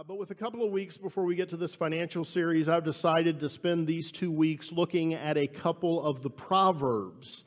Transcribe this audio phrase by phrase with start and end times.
[0.00, 2.84] Uh, but with a couple of weeks before we get to this financial series, I've
[2.84, 7.44] decided to spend these two weeks looking at a couple of the Proverbs.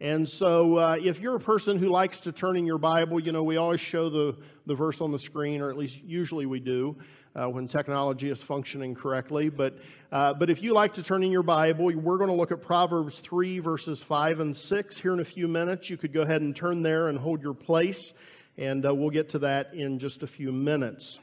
[0.00, 3.30] And so, uh, if you're a person who likes to turn in your Bible, you
[3.30, 4.36] know, we always show the,
[4.66, 6.96] the verse on the screen, or at least usually we do
[7.36, 9.48] uh, when technology is functioning correctly.
[9.48, 9.78] But,
[10.10, 12.60] uh, but if you like to turn in your Bible, we're going to look at
[12.60, 15.88] Proverbs 3, verses 5 and 6 here in a few minutes.
[15.88, 18.12] You could go ahead and turn there and hold your place,
[18.58, 21.20] and uh, we'll get to that in just a few minutes.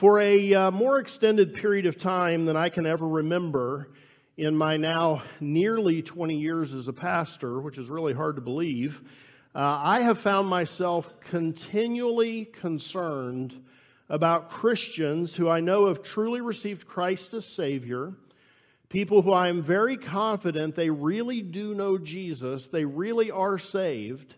[0.00, 3.88] For a uh, more extended period of time than I can ever remember
[4.36, 9.00] in my now nearly 20 years as a pastor, which is really hard to believe,
[9.54, 13.58] uh, I have found myself continually concerned
[14.10, 18.12] about Christians who I know have truly received Christ as Savior,
[18.90, 24.34] people who I am very confident they really do know Jesus, they really are saved.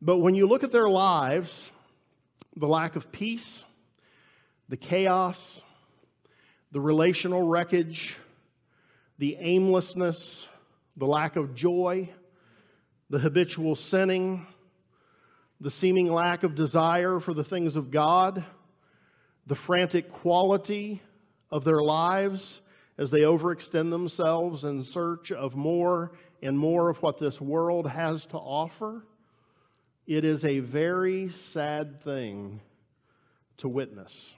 [0.00, 1.72] But when you look at their lives,
[2.54, 3.64] the lack of peace,
[4.68, 5.60] the chaos,
[6.72, 8.16] the relational wreckage,
[9.18, 10.46] the aimlessness,
[10.96, 12.08] the lack of joy,
[13.10, 14.46] the habitual sinning,
[15.60, 18.44] the seeming lack of desire for the things of God,
[19.46, 21.02] the frantic quality
[21.50, 22.60] of their lives
[22.98, 28.26] as they overextend themselves in search of more and more of what this world has
[28.26, 29.04] to offer.
[30.06, 32.60] It is a very sad thing
[33.58, 34.34] to witness.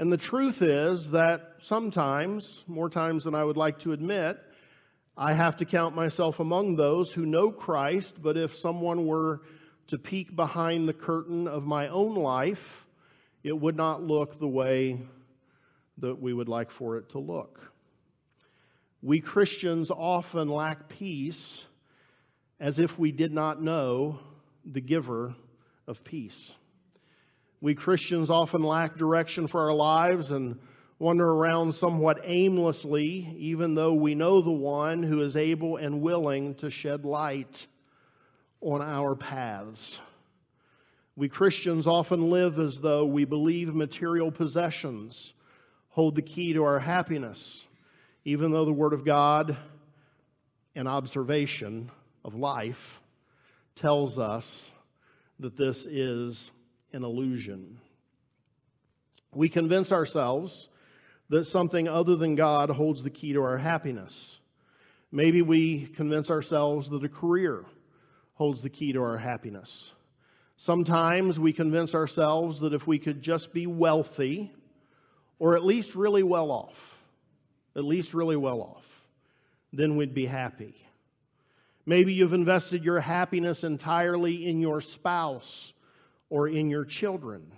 [0.00, 4.38] And the truth is that sometimes, more times than I would like to admit,
[5.14, 9.42] I have to count myself among those who know Christ, but if someone were
[9.88, 12.86] to peek behind the curtain of my own life,
[13.44, 15.02] it would not look the way
[15.98, 17.60] that we would like for it to look.
[19.02, 21.60] We Christians often lack peace
[22.58, 24.18] as if we did not know
[24.64, 25.34] the giver
[25.86, 26.52] of peace.
[27.62, 30.58] We Christians often lack direction for our lives and
[30.98, 36.54] wander around somewhat aimlessly, even though we know the one who is able and willing
[36.56, 37.66] to shed light
[38.62, 39.98] on our paths.
[41.16, 45.34] We Christians often live as though we believe material possessions
[45.90, 47.66] hold the key to our happiness,
[48.24, 49.54] even though the Word of God
[50.74, 51.90] and observation
[52.24, 53.00] of life
[53.74, 54.70] tells us
[55.40, 56.50] that this is
[56.92, 57.78] an illusion.
[59.34, 60.68] We convince ourselves
[61.28, 64.38] that something other than God holds the key to our happiness.
[65.12, 67.64] Maybe we convince ourselves that a career
[68.34, 69.92] holds the key to our happiness.
[70.56, 74.52] Sometimes we convince ourselves that if we could just be wealthy,
[75.38, 76.78] or at least really well off,
[77.76, 78.84] at least really well off,
[79.72, 80.74] then we'd be happy.
[81.86, 85.72] Maybe you've invested your happiness entirely in your spouse
[86.30, 87.52] or in your children.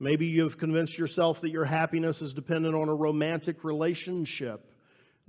[0.00, 4.64] Maybe you've convinced yourself that your happiness is dependent on a romantic relationship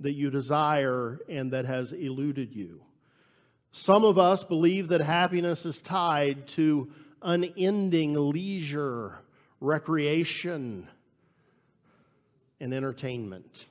[0.00, 2.80] that you desire and that has eluded you.
[3.72, 6.90] Some of us believe that happiness is tied to
[7.22, 9.18] unending leisure,
[9.60, 10.88] recreation,
[12.60, 13.66] and entertainment.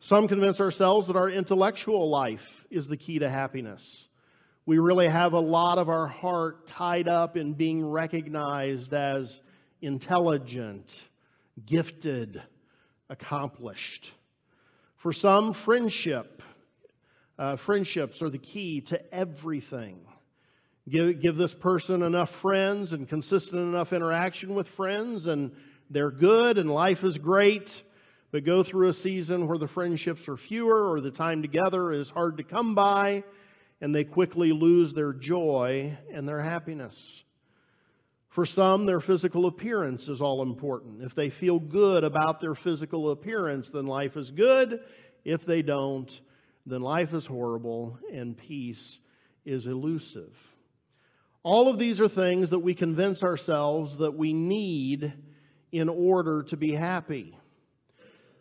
[0.00, 4.07] Some convince ourselves that our intellectual life is the key to happiness.
[4.68, 9.40] We really have a lot of our heart tied up in being recognized as
[9.80, 10.90] intelligent,
[11.64, 12.42] gifted,
[13.08, 14.12] accomplished.
[14.98, 16.42] For some, friendship,
[17.38, 20.00] uh, friendships are the key to everything.
[20.86, 25.50] Give, give this person enough friends and consistent enough interaction with friends, and
[25.88, 27.84] they're good and life is great.
[28.32, 32.10] But go through a season where the friendships are fewer or the time together is
[32.10, 33.24] hard to come by,
[33.80, 37.22] and they quickly lose their joy and their happiness.
[38.28, 41.02] For some, their physical appearance is all important.
[41.02, 44.80] If they feel good about their physical appearance, then life is good.
[45.24, 46.10] If they don't,
[46.66, 48.98] then life is horrible and peace
[49.44, 50.36] is elusive.
[51.42, 55.12] All of these are things that we convince ourselves that we need
[55.72, 57.36] in order to be happy.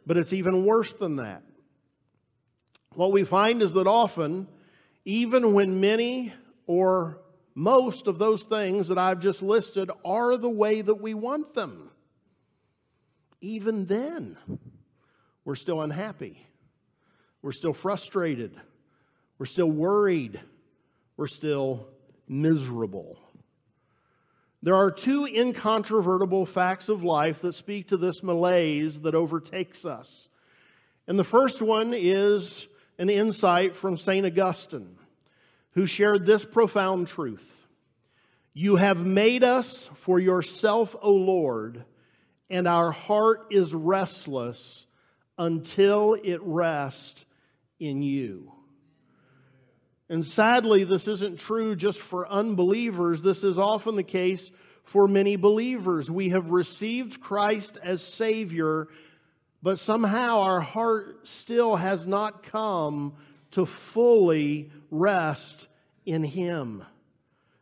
[0.06, 1.44] But it's even worse than that.
[2.96, 4.48] What we find is that often
[5.08, 6.34] even when many
[6.66, 7.22] or
[7.56, 11.90] most of those things that I've just listed are the way that we want them,
[13.40, 14.36] even then,
[15.46, 16.46] we're still unhappy.
[17.42, 18.60] We're still frustrated.
[19.40, 20.42] We're still worried.
[21.16, 21.88] We're still
[22.28, 23.18] miserable.
[24.62, 30.28] There are two incontrovertible facts of life that speak to this malaise that overtakes us.
[31.08, 34.26] And the first one is an insight from St.
[34.26, 34.98] Augustine,
[35.72, 37.46] who shared this profound truth
[38.54, 41.84] You have made us for yourself, O Lord,
[42.50, 44.86] and our heart is restless
[45.38, 47.24] until it rests
[47.80, 48.52] in you.
[50.10, 53.22] And sadly, this isn't true just for unbelievers.
[53.22, 54.50] This is often the case
[54.86, 56.10] for many believers.
[56.10, 58.88] We have received Christ as Savior,
[59.62, 63.16] but somehow our heart still has not come
[63.52, 65.68] to fully rest
[66.06, 66.84] in Him.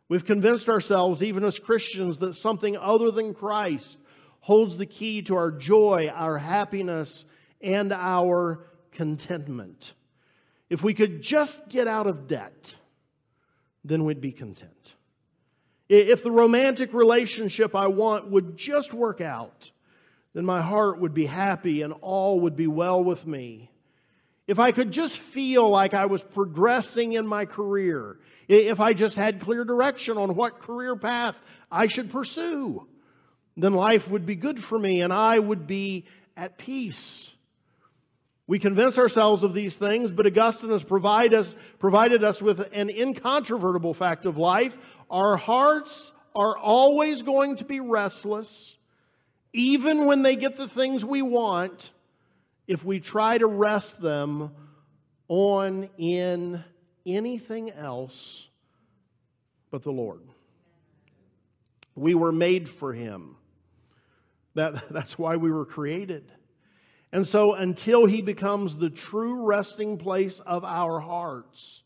[0.08, 3.98] We've convinced ourselves, even as Christians, that something other than Christ
[4.40, 7.26] holds the key to our joy, our happiness,
[7.62, 9.94] and our contentment.
[10.70, 12.76] If we could just get out of debt,
[13.84, 14.72] then we'd be content.
[15.90, 19.72] If the romantic relationship I want would just work out,
[20.36, 23.72] then my heart would be happy and all would be well with me.
[24.48, 29.16] If I could just feel like I was progressing in my career, if I just
[29.16, 31.36] had clear direction on what career path
[31.72, 32.86] I should pursue,
[33.56, 36.06] then life would be good for me and I would be
[36.36, 37.30] at peace.
[38.46, 42.90] We convince ourselves of these things, but Augustine has provide us, provided us with an
[42.90, 44.76] incontrovertible fact of life.
[45.10, 48.76] Our hearts are always going to be restless,
[49.56, 51.92] even when they get the things we want,
[52.68, 54.52] if we try to rest them
[55.30, 56.62] on in
[57.06, 58.50] anything else
[59.72, 60.20] but the Lord.
[61.96, 63.38] We were made for Him.
[64.56, 66.30] That, that's why we were created.
[67.14, 71.82] And so, until He becomes the true resting place of our hearts,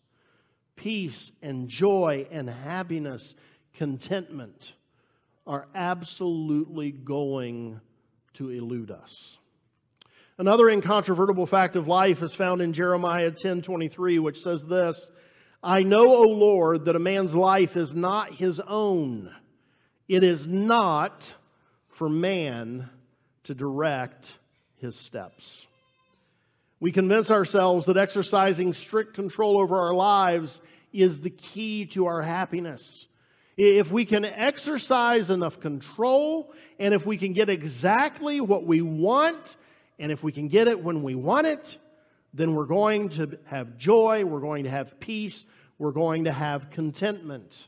[0.76, 3.36] peace and joy and happiness,
[3.76, 4.74] contentment
[5.50, 7.82] are absolutely going
[8.36, 9.38] to elude us.
[10.38, 15.10] Another incontrovertible fact of life is found in Jeremiah 10:23 which says this,
[15.64, 19.34] I know, O Lord, that a man's life is not his own.
[20.08, 21.34] It is not
[21.90, 22.88] for man
[23.46, 24.32] to direct
[24.78, 25.66] his steps.
[26.80, 30.62] We convince ourselves that exercising strict control over our lives
[30.94, 33.09] is the key to our happiness.
[33.62, 39.58] If we can exercise enough control, and if we can get exactly what we want,
[40.00, 41.78] and if we can get it when we want it,
[42.34, 45.44] then we're going to have joy, we're going to have peace,
[45.78, 47.68] we're going to have contentment.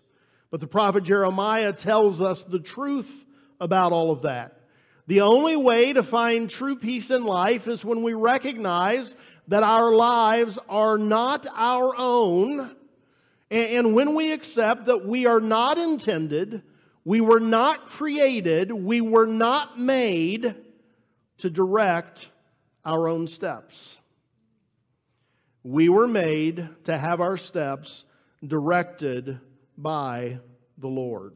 [0.50, 3.12] But the prophet Jeremiah tells us the truth
[3.60, 4.62] about all of that.
[5.08, 9.14] The only way to find true peace in life is when we recognize
[9.50, 12.78] that our lives are not our own,
[13.52, 16.64] and when we accept that we are not intended,
[17.04, 20.56] we were not created, we were not made
[21.40, 22.30] to direct
[22.86, 23.98] our own steps.
[25.64, 28.06] We were made to have our steps
[28.48, 29.40] directed
[29.78, 30.40] by
[30.78, 31.34] the Lord.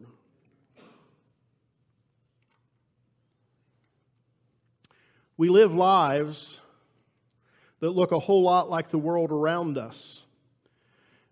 [5.37, 6.57] We live lives
[7.81, 10.24] that look a whole lot like the world around us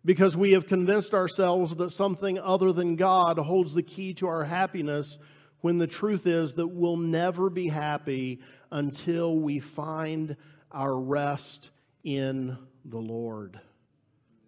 [0.06, 4.44] because we have convinced ourselves that something other than God holds the key to our
[4.44, 5.18] happiness
[5.62, 8.42] when the truth is that we'll never be happy
[8.72, 10.36] until we find
[10.72, 11.70] our rest
[12.04, 13.60] in the Lord.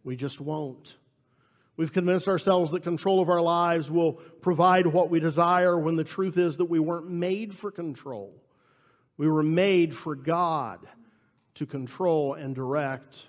[0.03, 0.95] We just won't.
[1.77, 6.03] We've convinced ourselves that control of our lives will provide what we desire when the
[6.03, 8.33] truth is that we weren't made for control.
[9.17, 10.79] We were made for God
[11.55, 13.27] to control and direct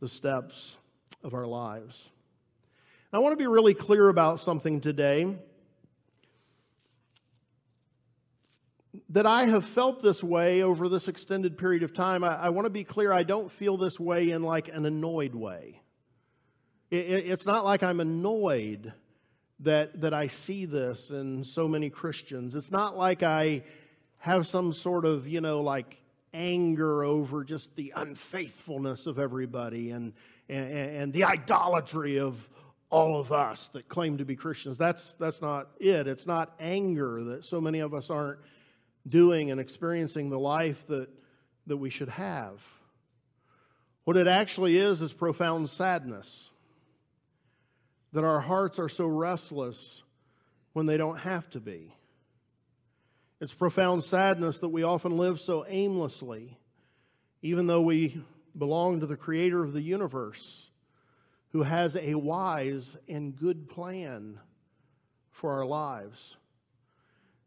[0.00, 0.76] the steps
[1.22, 1.98] of our lives.
[3.12, 5.36] I want to be really clear about something today.
[9.10, 12.24] That I have felt this way over this extended period of time.
[12.24, 15.34] I, I want to be clear, I don't feel this way in like an annoyed
[15.34, 15.80] way.
[16.90, 18.92] It, it, it's not like I'm annoyed
[19.60, 22.54] that, that I see this in so many Christians.
[22.54, 23.64] It's not like I
[24.18, 25.98] have some sort of, you know, like
[26.34, 30.14] anger over just the unfaithfulness of everybody and,
[30.48, 32.36] and, and the idolatry of
[32.90, 34.76] all of us that claim to be Christians.
[34.76, 36.06] That's, that's not it.
[36.06, 38.38] It's not anger that so many of us aren't
[39.08, 41.08] doing and experiencing the life that,
[41.66, 42.60] that we should have.
[44.04, 46.48] What it actually is is profound sadness.
[48.12, 50.02] That our hearts are so restless
[50.74, 51.94] when they don't have to be.
[53.40, 56.58] It's profound sadness that we often live so aimlessly,
[57.40, 58.22] even though we
[58.56, 60.68] belong to the creator of the universe
[61.50, 64.38] who has a wise and good plan
[65.30, 66.36] for our lives.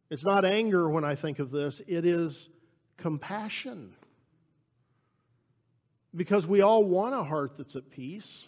[0.10, 2.50] It's not anger when I think of this, it is
[2.98, 3.96] compassion.
[6.16, 8.46] Because we all want a heart that's at peace.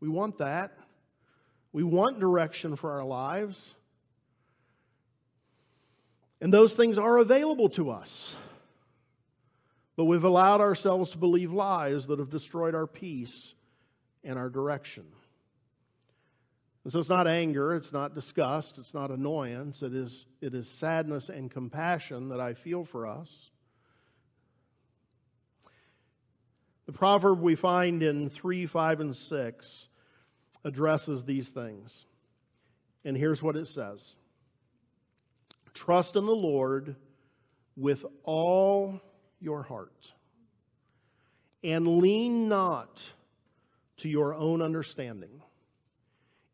[0.00, 0.72] We want that.
[1.72, 3.74] We want direction for our lives.
[6.40, 8.34] And those things are available to us.
[10.02, 13.54] But we've allowed ourselves to believe lies that have destroyed our peace
[14.24, 15.04] and our direction.
[16.82, 20.68] And so it's not anger, it's not disgust, it's not annoyance, it is, it is
[20.68, 23.30] sadness and compassion that I feel for us.
[26.86, 29.86] The proverb we find in 3, 5, and 6
[30.64, 32.06] addresses these things.
[33.04, 34.16] And here's what it says
[35.74, 36.96] Trust in the Lord
[37.76, 39.00] with all
[39.42, 40.12] your heart,
[41.64, 43.02] and lean not
[43.98, 45.42] to your own understanding.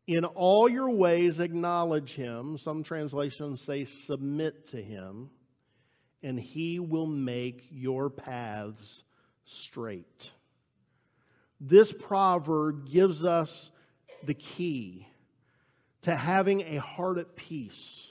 [0.07, 2.57] In all your ways, acknowledge him.
[2.57, 5.29] Some translations say submit to him,
[6.23, 9.03] and he will make your paths
[9.45, 10.31] straight.
[11.61, 13.69] This proverb gives us
[14.23, 15.07] the key
[16.03, 18.08] to having a heart at peace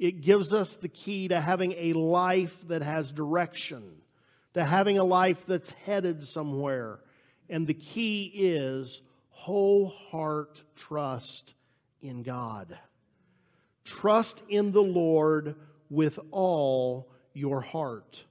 [0.00, 3.84] it gives us the key to having a life that has direction,
[4.54, 7.00] to having a life that's headed somewhere.
[7.50, 11.52] And the key is whole heart trust
[12.00, 12.78] in God.
[13.84, 15.54] Trust in the Lord
[15.90, 18.24] with all your heart.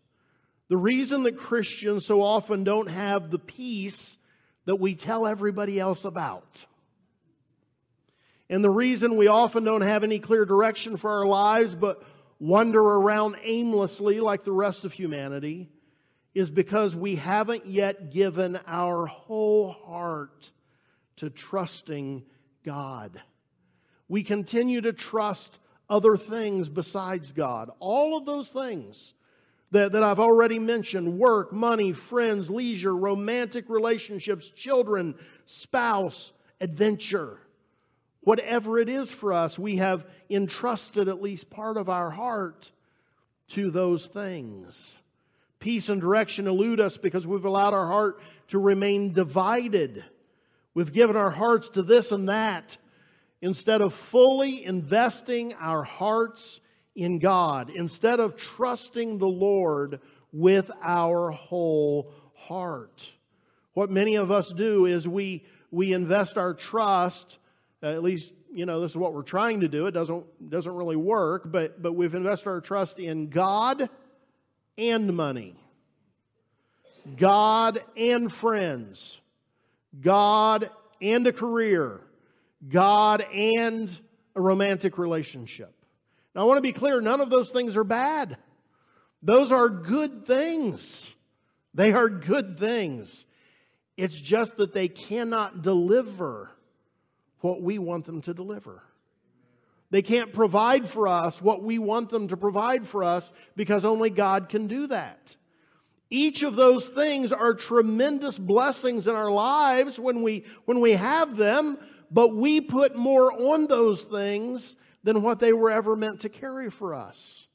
[0.69, 4.17] The reason that Christians so often don't have the peace
[4.65, 6.65] that we tell everybody else about
[8.50, 12.03] and the reason we often don't have any clear direction for our lives but
[12.39, 15.70] wander around aimlessly like the rest of humanity
[16.34, 20.50] is because we haven't yet given our whole heart
[21.18, 22.24] to trusting
[22.63, 23.22] God.
[24.08, 25.51] We continue to trust
[25.89, 27.70] other things besides God.
[27.79, 29.13] All of those things
[29.72, 35.15] that, that I've already mentioned work, money, friends, leisure, romantic relationships, children,
[35.46, 37.39] spouse, adventure
[38.21, 42.71] Whatever it is for us, we have entrusted at least part of our heart
[43.49, 44.97] to those things.
[45.59, 50.03] Peace and direction elude us because we've allowed our heart to remain divided.
[50.73, 52.77] We've given our hearts to this and that
[53.41, 56.59] instead of fully investing our hearts
[56.95, 60.01] in God, instead of trusting the Lord
[60.33, 63.01] with our whole heart.
[63.73, 67.38] What many of us do is we, we invest our trust
[67.81, 69.88] uh, at least, you know, this is what we're trying to do.
[69.88, 73.89] It doesn't, doesn't really work, but, but we've invested our trust in God
[74.77, 75.55] and money,
[77.17, 79.19] God and friends,
[80.00, 80.69] God
[81.01, 82.01] and a career,
[82.67, 83.89] God and
[84.36, 85.74] a romantic relationship.
[86.36, 88.38] Now, I want to be clear none of those things are bad.
[89.21, 91.03] Those are good things.
[91.74, 93.25] They are good things.
[93.98, 96.51] It's just that they cannot deliver
[97.41, 98.81] what we want them to deliver.
[99.91, 104.10] They can't provide for us what we want them to provide for us because only
[104.10, 105.36] God can do that.
[106.12, 111.38] Each of those things are tremendous blessings in our lives when we, when we have
[111.38, 111.77] them,
[112.12, 116.69] but we put more on those things than what they were ever meant to carry
[116.69, 117.48] for us.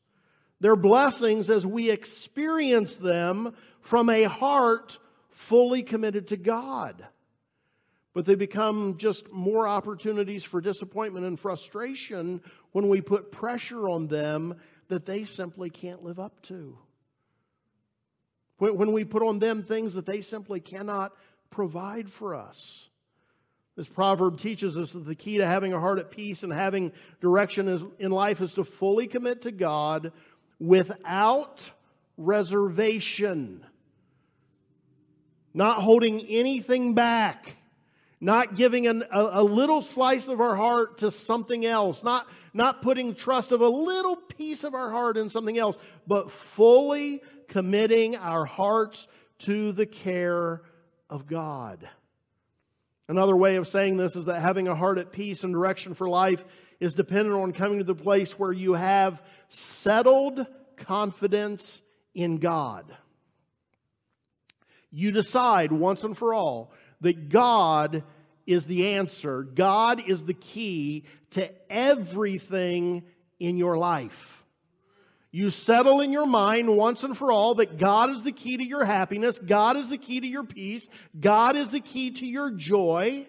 [0.61, 4.99] They're blessings as we experience them from a heart
[5.31, 7.05] fully committed to God
[8.15, 12.41] but they become just more opportunities for disappointment and frustration
[12.71, 14.55] when we put pressure on them
[14.89, 16.79] that they simply can't live up to.
[18.59, 21.13] When, when we put on them things that they simply cannot
[21.51, 22.89] provide for us.
[23.77, 26.93] This proverb teaches us that the key to having a heart at peace and having
[27.21, 30.13] direction is, in life is to fully commit to God
[30.61, 31.69] without
[32.17, 33.67] reservation,
[35.53, 37.57] not holding anything back
[38.25, 42.81] not giving an, a, a, little slice of our heart to something else, not, not
[42.81, 45.77] putting trust of a little piece of our heart in something else,
[46.07, 49.07] but fully committing our hearts
[49.41, 50.63] to the care
[51.11, 51.87] of God.
[53.09, 56.09] Another way of saying this is that having a heart at peace and direction for
[56.09, 56.43] life
[56.81, 60.47] is dependent on coming to the place where you have settled
[60.79, 61.83] confidence
[62.15, 62.91] in God.
[64.91, 68.03] You decide once and for all that God
[68.47, 69.43] is the answer.
[69.43, 73.05] God is the key to everything
[73.41, 74.43] in your life.
[75.31, 78.65] You settle in your mind once and for all that God is the key to
[78.65, 82.51] your happiness, God is the key to your peace, God is the key to your
[82.51, 83.27] joy.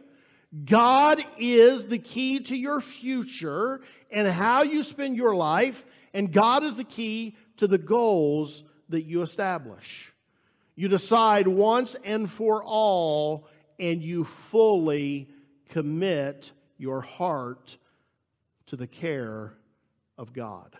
[0.63, 6.63] God is the key to your future and how you spend your life, and God
[6.63, 10.13] is the key to the goals that you establish.
[10.75, 13.47] You decide once and for all
[13.79, 15.29] and you fully
[15.69, 17.77] commit your heart
[18.67, 19.53] to the care
[20.17, 20.77] of God.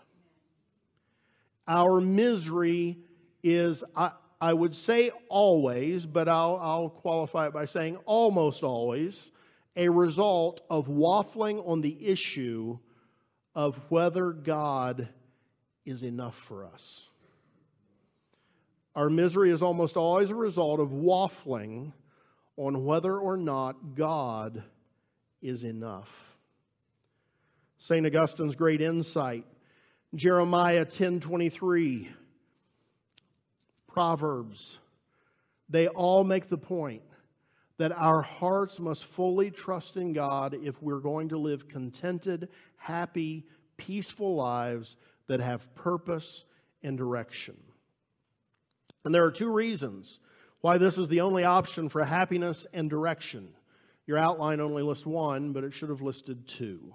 [1.68, 2.98] Our misery
[3.42, 9.30] is, I, I would say always, but I'll, I'll qualify it by saying almost always,
[9.76, 12.78] a result of waffling on the issue
[13.54, 15.08] of whether God
[15.84, 17.02] is enough for us.
[18.94, 21.92] Our misery is almost always a result of waffling
[22.56, 24.62] on whether or not God
[25.42, 26.08] is enough.
[27.78, 28.06] St.
[28.06, 29.44] Augustine's great insight,
[30.14, 32.08] Jeremiah 10:23,
[33.86, 34.78] Proverbs,
[35.68, 37.02] they all make the point
[37.78, 43.46] that our hearts must fully trust in God if we're going to live contented, happy,
[43.76, 44.96] peaceful lives
[45.26, 46.44] that have purpose
[46.82, 47.56] and direction.
[49.04, 50.18] And there are two reasons
[50.60, 53.48] why this is the only option for happiness and direction.
[54.06, 56.94] Your outline only lists one, but it should have listed two.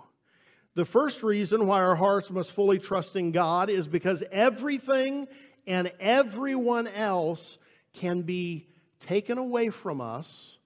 [0.75, 5.27] The first reason why our hearts must fully trust in God is because everything
[5.67, 7.57] and everyone else
[7.93, 8.67] can be
[9.01, 10.57] taken away from us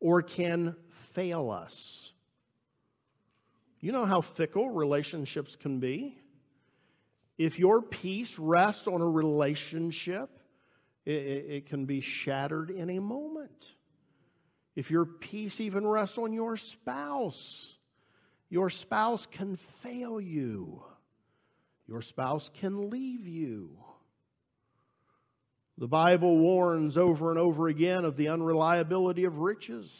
[0.00, 0.74] or can
[1.14, 2.12] fail us.
[3.80, 6.16] You know how fickle relationships can be?
[7.38, 10.30] If your peace rests on a relationship,
[11.06, 13.64] it, it, can be shattered in a moment.
[14.74, 17.68] If your peace even rests on your spouse,
[18.48, 20.82] your spouse can fail you.
[21.86, 23.78] Your spouse can leave you.
[25.76, 29.92] The Bible warns over and over again of the unreliability of riches.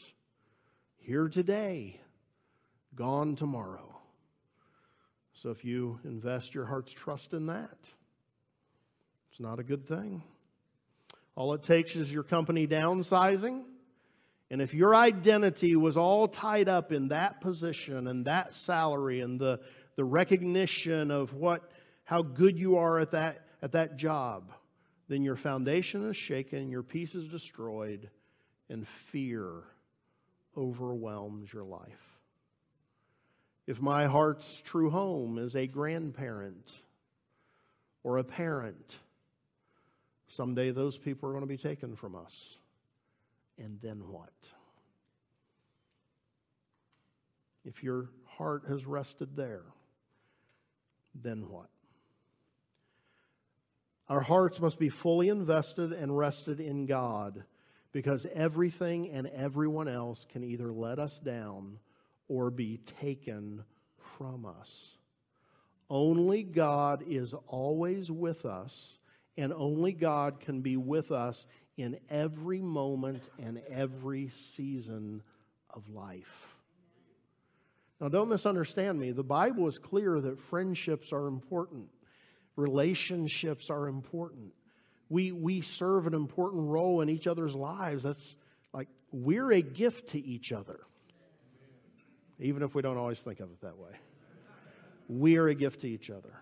[0.98, 2.00] Here today,
[2.94, 3.94] gone tomorrow.
[5.42, 7.76] So if you invest your heart's trust in that,
[9.30, 10.22] it's not a good thing.
[11.36, 13.64] All it takes is your company downsizing.
[14.50, 19.40] And if your identity was all tied up in that position and that salary and
[19.40, 19.60] the,
[19.96, 21.68] the recognition of what,
[22.04, 24.52] how good you are at that, at that job,
[25.08, 28.10] then your foundation is shaken, your peace is destroyed,
[28.68, 29.62] and fear
[30.56, 31.90] overwhelms your life.
[33.66, 36.70] If my heart's true home is a grandparent
[38.02, 38.94] or a parent,
[40.36, 42.34] someday those people are going to be taken from us.
[43.58, 44.32] And then what?
[47.64, 49.62] If your heart has rested there,
[51.22, 51.68] then what?
[54.08, 57.42] Our hearts must be fully invested and rested in God
[57.92, 61.78] because everything and everyone else can either let us down
[62.28, 63.64] or be taken
[64.18, 64.90] from us.
[65.88, 68.98] Only God is always with us,
[69.36, 71.44] and only God can be with us
[71.76, 75.22] in every moment and every season
[75.70, 76.54] of life.
[78.00, 79.12] Now, don't misunderstand me.
[79.12, 81.88] The Bible is clear that friendships are important.
[82.56, 84.52] Relationships are important.
[85.08, 88.02] We, we serve an important role in each other's lives.
[88.02, 88.36] That's
[88.72, 90.80] like we're a gift to each other,
[92.40, 93.92] even if we don't always think of it that way.
[95.08, 96.32] We are a gift to each other.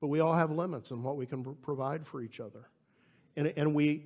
[0.00, 2.68] But we all have limits in what we can provide for each other.
[3.36, 4.04] And, and we,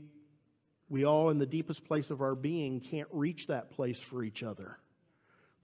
[0.88, 4.42] we all, in the deepest place of our being, can't reach that place for each
[4.42, 4.78] other.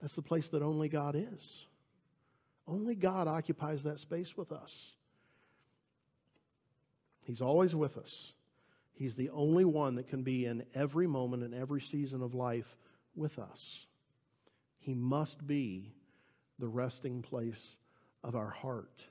[0.01, 1.65] That's the place that only God is.
[2.67, 4.71] Only God occupies that space with us.
[7.23, 8.33] He's always with us.
[8.93, 12.65] He's the only one that can be in every moment and every season of life
[13.15, 13.85] with us.
[14.79, 15.93] He must be
[16.59, 17.61] the resting place
[18.23, 19.03] of our heart.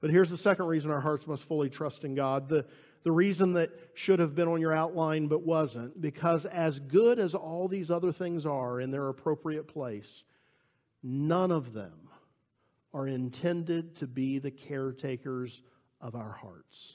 [0.00, 2.48] But here's the second reason our hearts must fully trust in God.
[2.48, 2.66] The,
[3.02, 7.34] the reason that should have been on your outline but wasn't, because as good as
[7.34, 10.24] all these other things are in their appropriate place,
[11.02, 11.92] none of them
[12.92, 15.62] are intended to be the caretakers
[16.00, 16.94] of our hearts.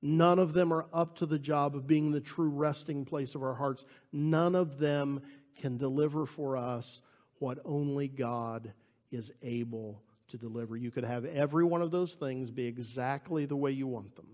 [0.00, 3.42] None of them are up to the job of being the true resting place of
[3.42, 3.84] our hearts.
[4.12, 5.20] None of them
[5.60, 7.00] can deliver for us
[7.40, 8.72] what only God
[9.10, 10.76] is able to deliver.
[10.76, 14.28] You could have every one of those things be exactly the way you want them,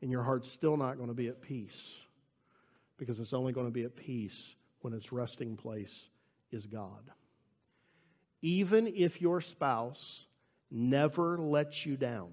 [0.00, 1.90] and your heart's still not going to be at peace
[2.98, 6.06] because it's only going to be at peace when its resting place
[6.50, 7.10] is God
[8.42, 10.26] even if your spouse
[10.70, 12.32] never lets you down,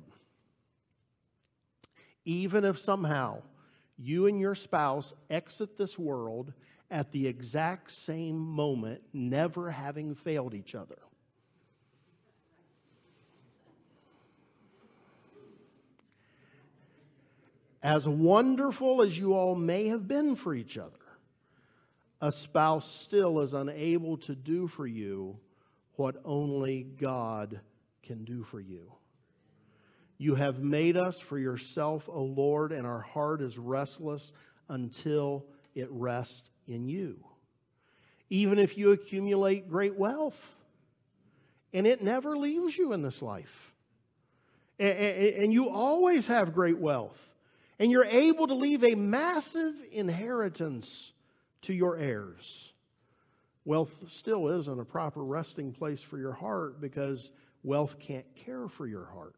[2.25, 3.41] even if somehow
[3.97, 6.51] you and your spouse exit this world
[6.89, 10.97] at the exact same moment, never having failed each other.
[17.81, 20.91] As wonderful as you all may have been for each other,
[22.21, 25.37] a spouse still is unable to do for you
[25.95, 27.59] what only God
[28.03, 28.91] can do for you.
[30.17, 34.33] You have made us for yourself, O Lord, and our heart is restless
[34.67, 37.23] until it rests in you.
[38.29, 40.39] Even if you accumulate great wealth,
[41.73, 43.73] and it never leaves you in this life,
[44.77, 47.17] and you always have great wealth,
[47.79, 51.13] and you're able to leave a massive inheritance
[51.63, 52.73] to your heirs.
[53.65, 57.31] Wealth still isn't a proper resting place for your heart because
[57.63, 59.35] wealth can't care for your heart.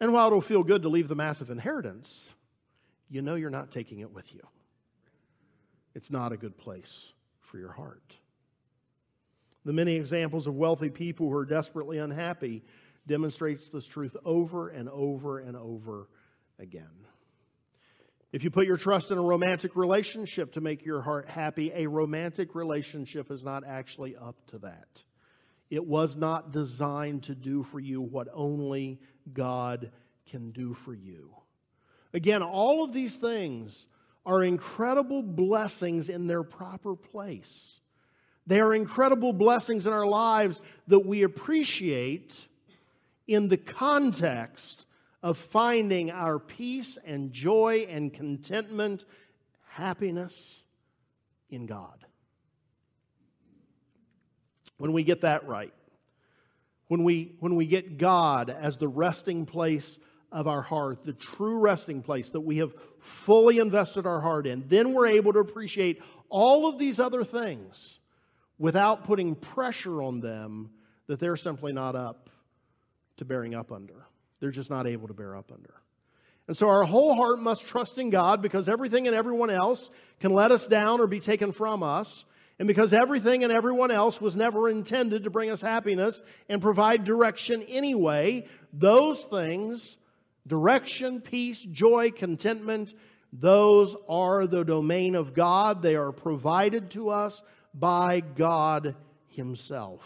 [0.00, 2.28] And while it'll feel good to leave the massive inheritance,
[3.08, 4.40] you know you're not taking it with you.
[5.94, 7.08] It's not a good place
[7.40, 8.14] for your heart.
[9.64, 12.62] The many examples of wealthy people who are desperately unhappy
[13.06, 16.08] demonstrates this truth over and over and over
[16.58, 16.86] again.
[18.32, 21.88] If you put your trust in a romantic relationship to make your heart happy, a
[21.88, 24.88] romantic relationship is not actually up to that.
[25.68, 29.00] It was not designed to do for you what only
[29.32, 29.90] God
[30.30, 31.30] can do for you.
[32.12, 33.86] Again, all of these things
[34.26, 37.80] are incredible blessings in their proper place.
[38.46, 42.34] They are incredible blessings in our lives that we appreciate
[43.30, 44.84] in the context
[45.22, 49.04] of finding our peace and joy and contentment,
[49.68, 50.60] happiness
[51.48, 52.04] in God.
[54.78, 55.72] When we get that right,
[56.88, 59.96] when we, when we get God as the resting place
[60.32, 64.64] of our heart, the true resting place that we have fully invested our heart in,
[64.66, 68.00] then we're able to appreciate all of these other things
[68.58, 70.70] without putting pressure on them
[71.06, 72.29] that they're simply not up
[73.20, 74.06] to bearing up under.
[74.40, 75.74] They're just not able to bear up under.
[76.48, 80.32] And so our whole heart must trust in God because everything and everyone else can
[80.32, 82.24] let us down or be taken from us.
[82.58, 87.04] And because everything and everyone else was never intended to bring us happiness and provide
[87.04, 89.96] direction anyway, those things,
[90.46, 92.94] direction, peace, joy, contentment,
[93.32, 95.82] those are the domain of God.
[95.82, 97.42] They are provided to us
[97.74, 98.96] by God
[99.28, 100.02] Himself.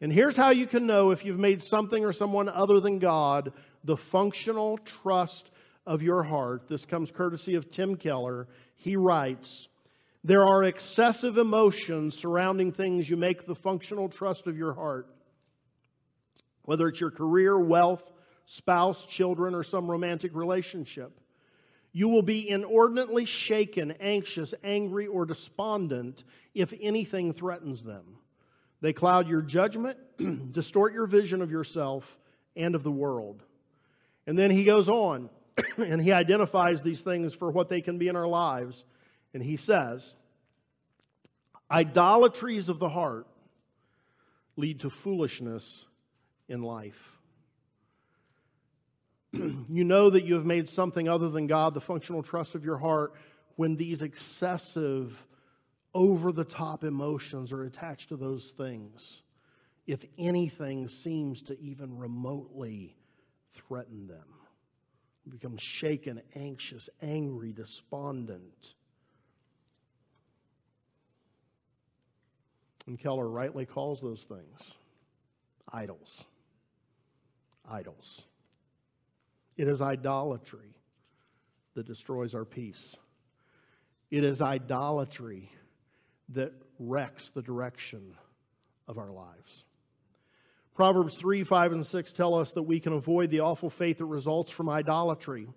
[0.00, 3.52] And here's how you can know if you've made something or someone other than God
[3.84, 5.50] the functional trust
[5.86, 6.68] of your heart.
[6.68, 8.48] This comes courtesy of Tim Keller.
[8.76, 9.68] He writes,
[10.24, 15.06] There are excessive emotions surrounding things you make the functional trust of your heart.
[16.64, 18.02] Whether it's your career, wealth,
[18.46, 21.12] spouse, children, or some romantic relationship.
[21.92, 28.19] You will be inordinately shaken, anxious, angry, or despondent if anything threatens them.
[28.80, 29.98] They cloud your judgment,
[30.52, 32.04] distort your vision of yourself
[32.56, 33.42] and of the world.
[34.26, 35.28] And then he goes on
[35.76, 38.84] and he identifies these things for what they can be in our lives.
[39.34, 40.14] And he says,
[41.70, 43.26] Idolatries of the heart
[44.56, 45.84] lead to foolishness
[46.48, 46.98] in life.
[49.32, 52.78] you know that you have made something other than God the functional trust of your
[52.78, 53.14] heart
[53.56, 55.16] when these excessive
[55.94, 59.22] over the top emotions are attached to those things
[59.86, 62.94] if anything seems to even remotely
[63.54, 64.26] threaten them.
[65.24, 68.74] You become shaken, anxious, angry, despondent.
[72.86, 74.60] And Keller rightly calls those things
[75.72, 76.24] idols.
[77.68, 78.22] Idols.
[79.56, 80.74] It is idolatry
[81.74, 82.96] that destroys our peace.
[84.10, 85.50] It is idolatry
[86.34, 88.14] that wrecks the direction
[88.88, 89.64] of our lives.
[90.74, 94.06] Proverbs 3, 5, and 6 tell us that we can avoid the awful fate that
[94.06, 95.48] results from idolatry.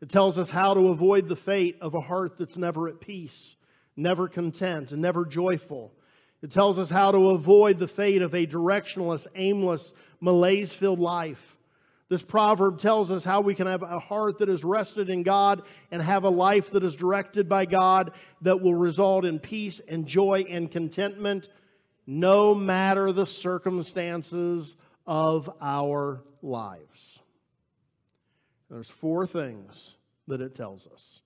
[0.00, 3.56] It tells us how to avoid the fate of a heart that's never at peace,
[3.96, 5.92] never content, and never joyful.
[6.42, 11.56] It tells us how to avoid the fate of a directionless, aimless, malaise filled life.
[12.10, 15.62] This proverb tells us how we can have a heart that is rested in God
[15.92, 18.10] and have a life that is directed by God
[18.42, 21.48] that will result in peace and joy and contentment
[22.08, 24.74] no matter the circumstances
[25.06, 27.20] of our lives.
[28.68, 29.94] There's four things
[30.26, 31.20] that it tells us.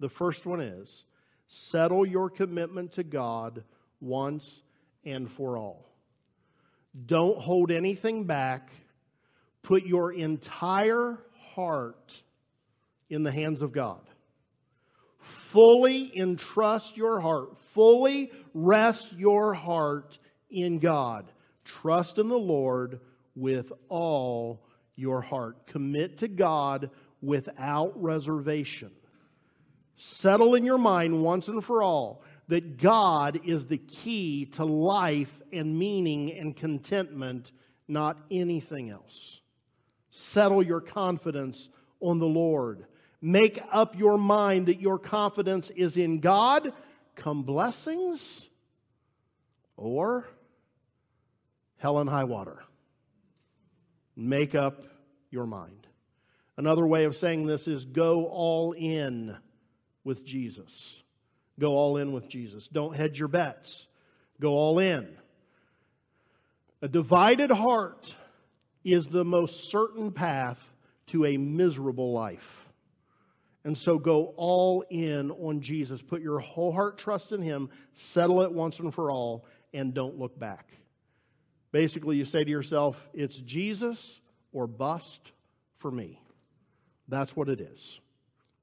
[0.00, 1.04] The first one is
[1.46, 3.62] settle your commitment to God
[4.00, 4.62] once
[5.04, 5.90] and for all.
[7.04, 8.70] Don't hold anything back
[9.62, 11.18] put your entire
[11.54, 12.12] heart
[13.10, 14.00] in the hands of God.
[15.20, 20.18] Fully entrust your heart, fully rest your heart
[20.50, 21.30] in God.
[21.64, 23.00] Trust in the Lord
[23.34, 24.64] with all
[24.96, 25.66] your heart.
[25.66, 28.90] Commit to God without reservation.
[29.96, 35.32] Settle in your mind once and for all that God is the key to life
[35.52, 37.52] and meaning and contentment,
[37.86, 39.41] not anything else.
[40.12, 41.68] Settle your confidence
[42.00, 42.84] on the Lord.
[43.22, 46.72] Make up your mind that your confidence is in God,
[47.16, 48.42] come blessings
[49.76, 50.28] or
[51.78, 52.58] hell and high water.
[54.14, 54.82] Make up
[55.30, 55.86] your mind.
[56.58, 59.34] Another way of saying this is go all in
[60.04, 60.94] with Jesus.
[61.58, 62.68] Go all in with Jesus.
[62.68, 63.86] Don't hedge your bets.
[64.40, 65.08] Go all in.
[66.82, 68.14] A divided heart
[68.84, 70.58] is the most certain path
[71.08, 72.66] to a miserable life.
[73.64, 76.02] And so go all in on Jesus.
[76.02, 80.18] Put your whole heart trust in Him, settle it once and for all, and don't
[80.18, 80.72] look back.
[81.70, 84.20] Basically, you say to yourself, it's Jesus
[84.52, 85.32] or bust
[85.78, 86.20] for me.
[87.08, 88.00] That's what it is.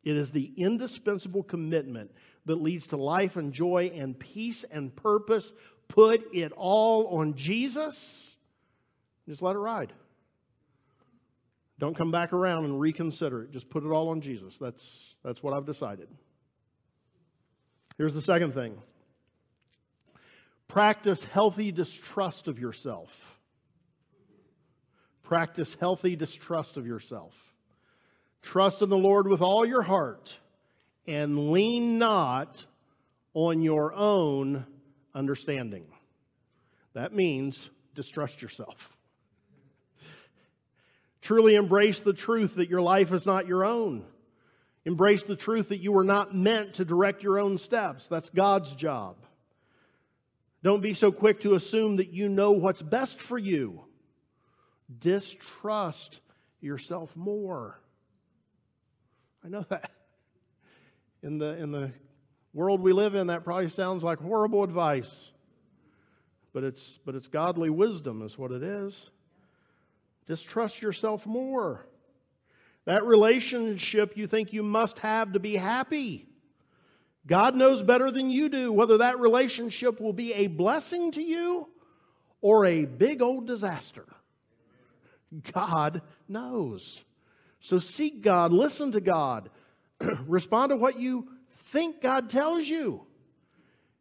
[0.04, 2.12] It is the indispensable commitment
[2.46, 5.52] that leads to life and joy and peace and purpose.
[5.88, 8.26] Put it all on Jesus.
[9.28, 9.94] Just let it ride.
[11.80, 13.52] Don't come back around and reconsider it.
[13.52, 14.58] Just put it all on Jesus.
[14.60, 14.84] That's,
[15.24, 16.10] that's what I've decided.
[17.98, 18.78] Here's the second thing
[20.68, 23.10] practice healthy distrust of yourself.
[25.24, 27.34] Practice healthy distrust of yourself.
[28.42, 30.36] Trust in the Lord with all your heart
[31.08, 32.64] and lean not
[33.34, 34.66] on your own
[35.14, 35.86] understanding.
[36.94, 38.76] That means distrust yourself.
[41.30, 44.04] Truly embrace the truth that your life is not your own.
[44.84, 48.08] Embrace the truth that you were not meant to direct your own steps.
[48.08, 49.16] That's God's job.
[50.64, 53.84] Don't be so quick to assume that you know what's best for you.
[54.98, 56.20] Distrust
[56.62, 57.80] yourself more.
[59.46, 59.92] I know that.
[61.22, 61.92] In the, in the
[62.56, 65.30] world we live in, that probably sounds like horrible advice.
[66.54, 69.00] But it's, but it's godly wisdom, is what it is.
[70.30, 71.88] Distrust yourself more.
[72.86, 76.28] That relationship you think you must have to be happy.
[77.26, 81.68] God knows better than you do whether that relationship will be a blessing to you
[82.42, 84.06] or a big old disaster.
[85.52, 87.02] God knows.
[87.62, 89.50] So seek God, listen to God,
[90.28, 91.28] respond to what you
[91.74, 93.02] think God tells you.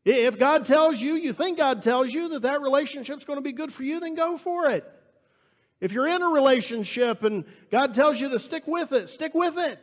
[0.05, 3.53] If God tells you, you think God tells you that that relationship's going to be
[3.53, 4.85] good for you, then go for it.
[5.81, 9.59] If you're in a relationship and God tells you to stick with it, stick with
[9.59, 9.79] it.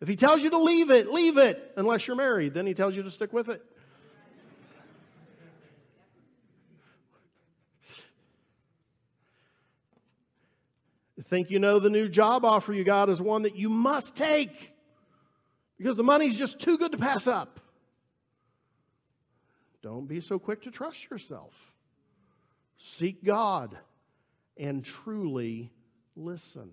[0.00, 2.54] If He tells you to leave it, leave it, unless you're married.
[2.54, 3.62] Then He tells you to stick with it.
[11.34, 14.72] think you know the new job offer you got is one that you must take
[15.78, 17.58] because the money's just too good to pass up.
[19.82, 21.52] Don't be so quick to trust yourself.
[22.78, 23.76] Seek God
[24.56, 25.70] and truly
[26.16, 26.70] listen.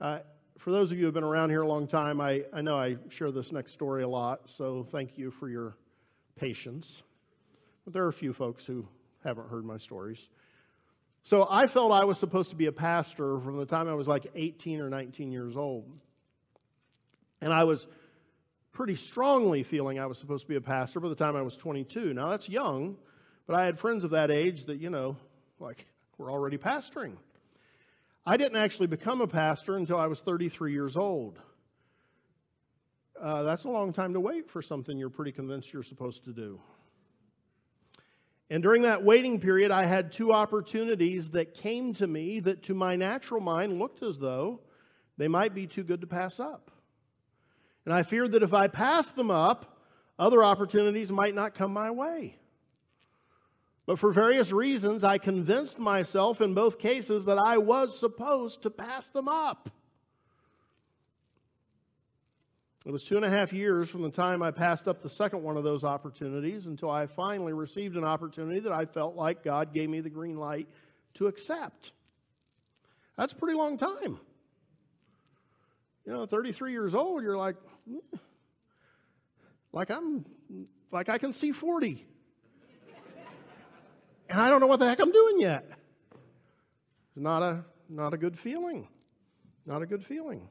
[0.00, 0.20] Uh,
[0.58, 2.76] for those of you who have been around here a long time, I, I know
[2.76, 5.76] I share this next story a lot, so thank you for your
[6.36, 7.02] patience.
[7.84, 8.86] But there are a few folks who
[9.24, 10.18] haven't heard my stories.
[11.22, 14.08] So I felt I was supposed to be a pastor from the time I was
[14.08, 16.00] like 18 or 19 years old.
[17.40, 17.86] And I was
[18.72, 21.56] pretty strongly feeling I was supposed to be a pastor by the time I was
[21.56, 22.14] 22.
[22.14, 22.96] Now that's young,
[23.46, 25.16] but I had friends of that age that, you know,
[25.58, 25.86] like
[26.20, 27.14] were already pastoring.
[28.26, 31.38] I didn't actually become a pastor until I was 33 years old.
[33.20, 36.32] Uh, that's a long time to wait for something you're pretty convinced you're supposed to
[36.32, 36.60] do.
[38.50, 42.74] And during that waiting period, I had two opportunities that came to me that to
[42.74, 44.60] my natural mind looked as though
[45.16, 46.70] they might be too good to pass up.
[47.86, 49.78] And I feared that if I passed them up,
[50.18, 52.39] other opportunities might not come my way.
[53.86, 58.70] But for various reasons, I convinced myself in both cases that I was supposed to
[58.70, 59.70] pass them up.
[62.86, 65.42] It was two and a half years from the time I passed up the second
[65.42, 69.74] one of those opportunities until I finally received an opportunity that I felt like God
[69.74, 70.66] gave me the green light
[71.14, 71.92] to accept.
[73.18, 74.18] That's a pretty long time.
[76.06, 77.56] You know, 33 years old, you're like,
[77.88, 78.16] eh,
[79.72, 80.24] like I'm,
[80.90, 82.06] like I can see 40.
[84.30, 85.68] And I don't know what the heck I'm doing yet.
[87.16, 88.86] Not a, not a good feeling.
[89.66, 90.48] Not a good feeling.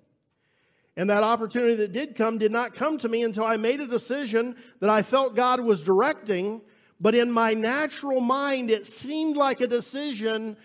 [0.98, 3.88] And that opportunity that did come did not come to me until I made a
[3.88, 6.62] decision that I felt God was directing,
[7.00, 10.58] but in my natural mind, it seemed like a decision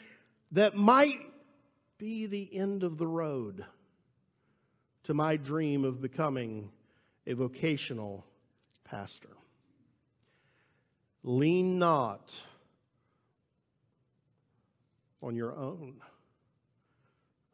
[0.50, 1.20] that might
[1.98, 3.64] be the end of the road
[5.05, 6.68] to my dream of becoming
[7.29, 8.27] a vocational
[8.85, 9.37] pastor.
[11.22, 12.29] Lean not
[15.24, 15.94] on your own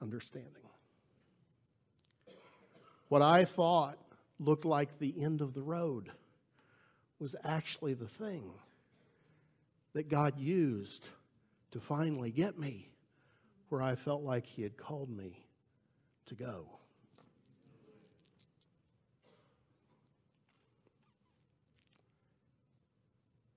[0.02, 0.50] understanding.
[3.08, 3.98] What I thought
[4.40, 6.10] looked like the end of the road
[7.20, 8.50] was actually the thing
[9.94, 11.06] that God used
[11.72, 12.88] to finally get me
[13.68, 15.38] where I felt like He had called me
[16.26, 16.66] to go.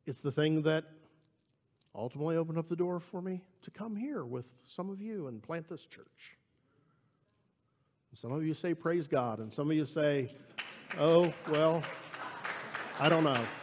[0.05, 0.83] It's the thing that
[1.95, 5.41] ultimately opened up the door for me to come here with some of you and
[5.41, 6.37] plant this church.
[8.21, 10.31] Some of you say, Praise God, and some of you say,
[10.99, 11.81] Oh, well,
[12.99, 13.45] I don't know.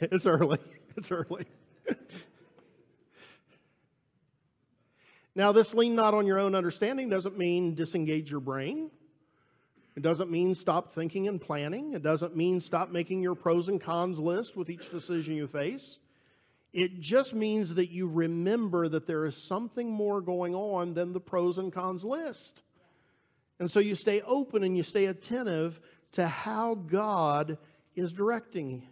[0.00, 0.58] It's early.
[0.96, 1.46] It's early.
[5.34, 8.90] now, this lean not on your own understanding doesn't mean disengage your brain.
[9.96, 11.92] It doesn't mean stop thinking and planning.
[11.92, 15.98] It doesn't mean stop making your pros and cons list with each decision you face.
[16.72, 21.20] It just means that you remember that there is something more going on than the
[21.20, 22.62] pros and cons list.
[23.60, 25.78] And so you stay open and you stay attentive
[26.12, 27.58] to how God
[27.94, 28.82] is directing.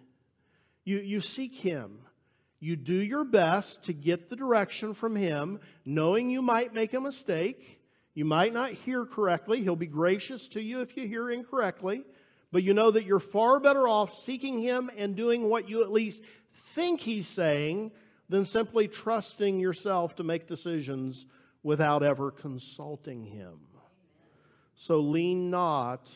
[0.84, 1.98] You, you seek Him.
[2.60, 7.00] You do your best to get the direction from Him, knowing you might make a
[7.00, 7.80] mistake.
[8.14, 9.62] You might not hear correctly.
[9.62, 12.02] He'll be gracious to you if you hear incorrectly.
[12.50, 15.90] But you know that you're far better off seeking Him and doing what you at
[15.90, 16.22] least
[16.74, 17.92] think He's saying
[18.28, 21.24] than simply trusting yourself to make decisions
[21.62, 23.58] without ever consulting Him.
[24.74, 26.08] So lean not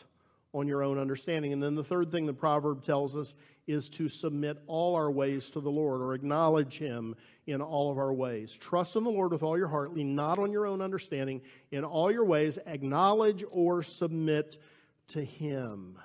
[0.53, 1.53] on your own understanding.
[1.53, 3.33] And then the third thing the proverb tells us
[3.65, 7.15] is to submit all our ways to the Lord or acknowledge Him
[7.47, 8.55] in all of our ways.
[8.59, 11.41] Trust in the Lord with all your heart, lean not on your own understanding.
[11.71, 14.61] In all your ways, acknowledge or submit
[15.09, 15.97] to Him.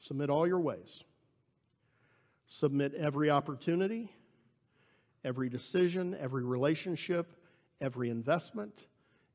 [0.00, 1.04] Submit all your ways.
[2.48, 4.10] Submit every opportunity,
[5.24, 7.32] every decision, every relationship,
[7.80, 8.72] every investment,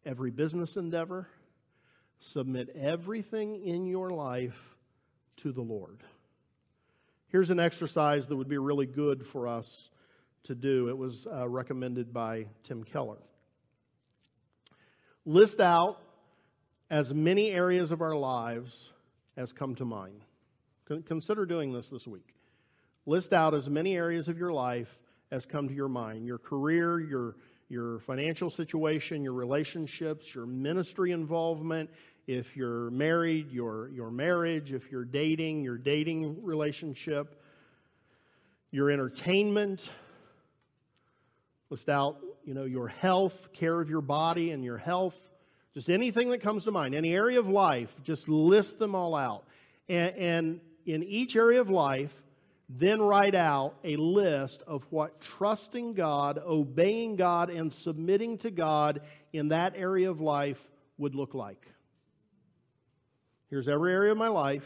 [0.06, 1.28] every business endeavor.
[2.20, 4.76] Submit everything in your life
[5.38, 6.04] to the Lord.
[7.32, 9.90] Here's an exercise that would be really good for us
[10.44, 10.90] to do.
[10.90, 13.20] It was uh, recommended by Tim Keller.
[15.26, 16.00] List out
[16.90, 18.76] as many areas of our lives
[19.38, 20.26] as come to mind.
[21.06, 22.36] Consider doing this this week.
[23.06, 24.90] List out as many areas of your life
[25.32, 27.38] as come to your mind your career, your,
[27.70, 31.90] your financial situation, your relationships, your ministry involvement.
[32.32, 34.72] If you're married, your, your marriage.
[34.72, 37.36] If you're dating, your dating relationship.
[38.72, 39.90] Your entertainment.
[41.70, 45.20] List out, you know, your health, care of your body and your health.
[45.74, 49.44] Just anything that comes to mind, any area of life, just list them all out.
[49.90, 52.14] And, and in each area of life,
[52.70, 59.02] then write out a list of what trusting God, obeying God, and submitting to God
[59.34, 60.60] in that area of life
[60.98, 61.68] would look like.
[63.52, 64.64] Here's every area of my life,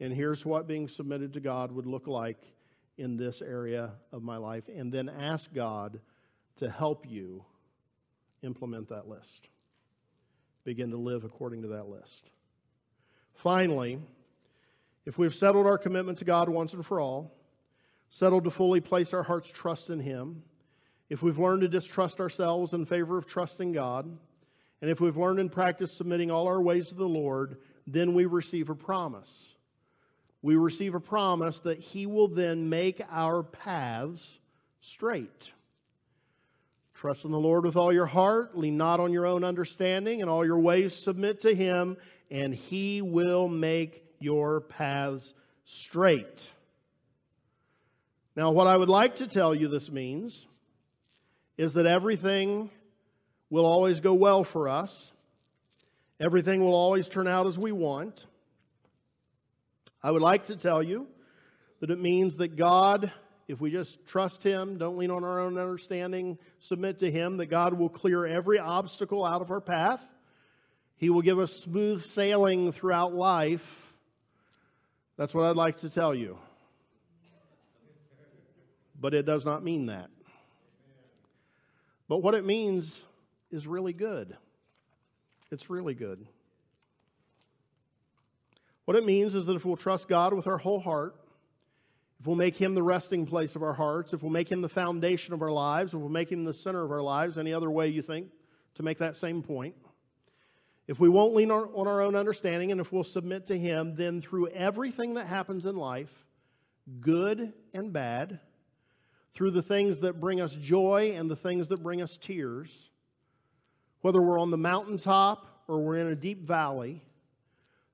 [0.00, 2.38] and here's what being submitted to God would look like
[2.96, 4.64] in this area of my life.
[4.74, 6.00] And then ask God
[6.56, 7.44] to help you
[8.42, 9.48] implement that list.
[10.64, 12.30] Begin to live according to that list.
[13.34, 13.98] Finally,
[15.04, 17.36] if we've settled our commitment to God once and for all,
[18.08, 20.42] settled to fully place our heart's trust in Him,
[21.10, 24.06] if we've learned to distrust ourselves in favor of trusting God,
[24.80, 28.26] and if we've learned and practiced submitting all our ways to the Lord, then we
[28.26, 29.30] receive a promise.
[30.42, 34.38] We receive a promise that He will then make our paths
[34.80, 35.50] straight.
[36.94, 40.30] Trust in the Lord with all your heart, lean not on your own understanding, and
[40.30, 41.96] all your ways submit to Him,
[42.30, 45.32] and He will make your paths
[45.64, 46.40] straight.
[48.36, 50.46] Now, what I would like to tell you this means
[51.56, 52.70] is that everything
[53.50, 55.12] will always go well for us.
[56.20, 58.26] Everything will always turn out as we want.
[60.02, 61.06] I would like to tell you
[61.80, 63.10] that it means that God,
[63.48, 67.46] if we just trust Him, don't lean on our own understanding, submit to Him, that
[67.46, 70.00] God will clear every obstacle out of our path.
[70.96, 73.64] He will give us smooth sailing throughout life
[75.20, 76.38] that's what I'd like to tell you.
[78.98, 80.08] But it does not mean that.
[82.08, 82.98] But what it means
[83.50, 84.34] is really good.
[85.50, 86.26] It's really good.
[88.84, 91.14] What it means is that if we'll trust God with our whole heart,
[92.18, 94.68] if we'll make Him the resting place of our hearts, if we'll make Him the
[94.68, 97.70] foundation of our lives, if we'll make Him the center of our lives, any other
[97.70, 98.28] way you think
[98.74, 99.74] to make that same point,
[100.86, 104.20] if we won't lean on, our own understanding and if we'll submit to Him, then
[104.20, 106.10] through everything that happens in life,
[107.00, 108.40] good and bad,
[109.32, 112.89] through the things that bring us joy and the things that bring us tears,
[114.02, 117.02] whether we're on the mountaintop or we're in a deep valley,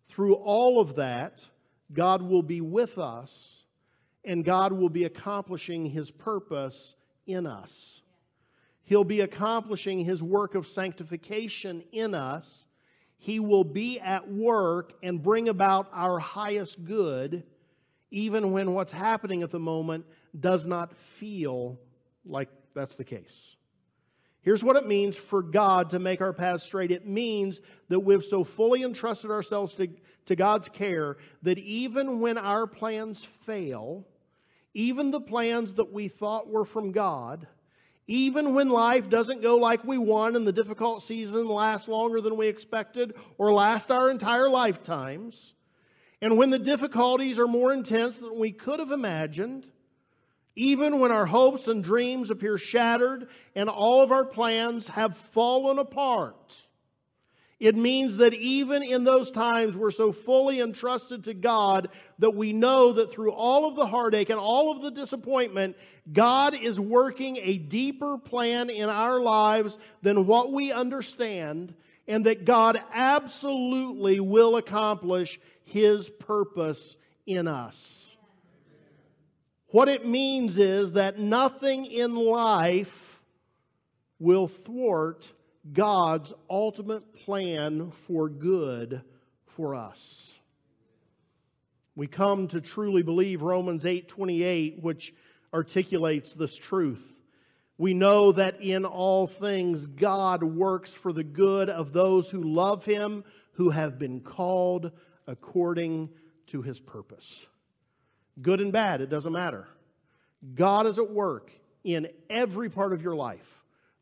[0.08, 1.40] through all of that,
[1.92, 3.56] God will be with us
[4.24, 6.94] and God will be accomplishing His purpose
[7.26, 8.00] in us.
[8.84, 12.46] He'll be accomplishing His work of sanctification in us.
[13.18, 17.44] He will be at work and bring about our highest good,
[18.10, 20.04] even when what's happening at the moment
[20.38, 21.78] does not feel
[22.24, 23.55] like that's the case.
[24.46, 26.92] Here's what it means for God to make our paths straight.
[26.92, 29.88] It means that we've so fully entrusted ourselves to,
[30.26, 34.06] to God's care that even when our plans fail,
[34.72, 37.48] even the plans that we thought were from God,
[38.06, 42.36] even when life doesn't go like we want and the difficult season lasts longer than
[42.36, 45.54] we expected or last our entire lifetimes,
[46.22, 49.66] and when the difficulties are more intense than we could have imagined,
[50.56, 55.78] even when our hopes and dreams appear shattered and all of our plans have fallen
[55.78, 56.34] apart.
[57.58, 61.88] It means that even in those times, we're so fully entrusted to God
[62.18, 65.76] that we know that through all of the heartache and all of the disappointment,
[66.12, 71.74] God is working a deeper plan in our lives than what we understand,
[72.06, 76.96] and that God absolutely will accomplish His purpose
[77.26, 78.05] in us.
[79.76, 83.20] What it means is that nothing in life
[84.18, 85.30] will thwart
[85.70, 89.02] God's ultimate plan for good
[89.48, 90.30] for us.
[91.94, 95.12] We come to truly believe Romans 8:28 which
[95.52, 97.04] articulates this truth.
[97.76, 102.86] We know that in all things God works for the good of those who love
[102.86, 104.90] him, who have been called
[105.26, 106.08] according
[106.46, 107.44] to his purpose.
[108.40, 109.66] Good and bad, it doesn't matter.
[110.54, 111.52] God is at work
[111.84, 113.46] in every part of your life,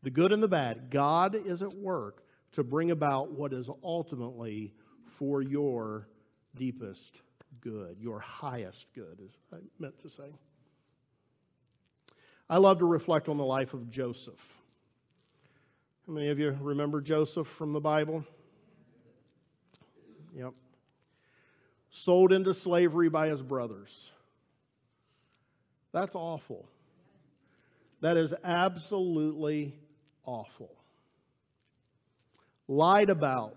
[0.02, 0.90] the good and the bad.
[0.90, 4.72] God is at work to bring about what is ultimately
[5.18, 6.08] for your
[6.56, 7.20] deepest
[7.60, 10.34] good, your highest good, as I meant to say.
[12.48, 14.40] I love to reflect on the life of Joseph.
[16.06, 18.24] How many of you remember Joseph from the Bible?
[20.36, 20.52] Yep.
[21.90, 24.10] Sold into slavery by his brothers
[25.94, 26.68] that's awful.
[28.00, 29.74] That is absolutely
[30.26, 30.70] awful.
[32.66, 33.56] Lied about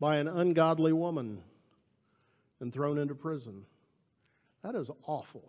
[0.00, 1.40] by an ungodly woman
[2.60, 3.64] and thrown into prison.
[4.64, 5.48] That is awful.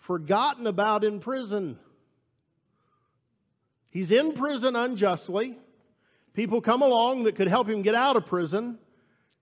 [0.00, 1.78] Forgotten about in prison.
[3.90, 5.56] He's in prison unjustly.
[6.34, 8.78] People come along that could help him get out of prison.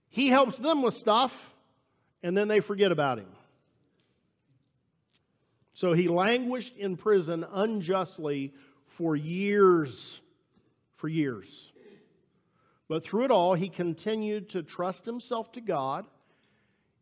[0.09, 1.33] He helps them with stuff,
[2.23, 3.27] and then they forget about him.
[5.79, 8.53] So he languished in prison unjustly
[8.97, 10.21] for years.
[10.97, 11.71] For years.
[12.89, 16.05] But through it all, he continued to trust himself to God.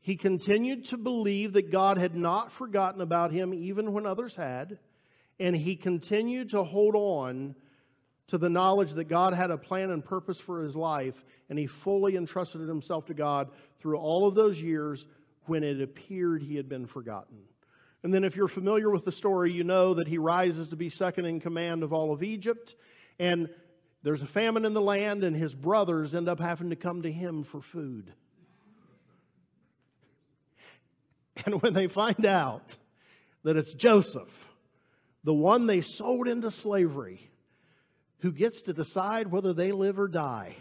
[0.03, 4.79] He continued to believe that God had not forgotten about him even when others had.
[5.41, 7.55] And he continued to hold on
[8.27, 11.15] to the knowledge that God had a plan and purpose for his life.
[11.49, 13.49] And he fully entrusted himself to God
[13.81, 15.07] through all of those years
[15.47, 17.39] when it appeared he had been forgotten.
[18.03, 20.91] And then, if you're familiar with the story, you know that he rises to be
[20.91, 22.77] second in command of all of Egypt.
[23.19, 23.49] And
[24.03, 27.11] there's a famine in the land, and his brothers end up having to come to
[27.11, 28.13] him for food.
[31.45, 32.75] And when they find out
[33.45, 34.33] that it's Joseph,
[35.23, 37.31] the one they sold into slavery,
[38.21, 40.57] who gets to decide whether they live or die,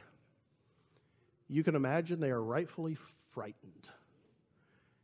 [1.47, 2.97] you can imagine they are rightfully
[3.33, 3.87] frightened.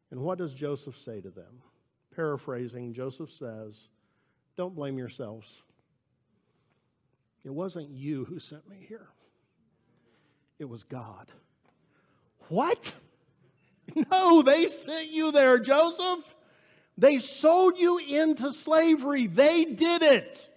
[0.10, 1.62] And what does Joseph say to them?
[2.16, 3.88] Paraphrasing, Joseph says,
[4.58, 5.48] Don't blame yourselves.
[7.44, 9.08] It wasn't you who sent me here,
[10.60, 11.28] it was God.
[12.50, 12.94] What?
[14.10, 16.24] No, they sent you there, Joseph.
[16.98, 19.28] They sold you into slavery.
[19.28, 20.48] They did it.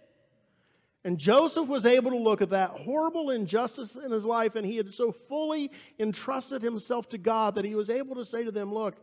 [1.05, 4.76] And Joseph was able to look at that horrible injustice in his life, and he
[4.76, 8.72] had so fully entrusted himself to God that he was able to say to them,
[8.72, 8.94] Look,